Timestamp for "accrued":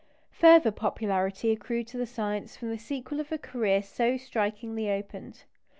1.51-1.85